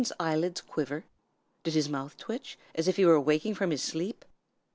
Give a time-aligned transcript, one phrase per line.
[0.03, 1.05] Did that one's eyelids quiver;
[1.61, 4.25] did his mouth twitch, as if he were waking from his sleep?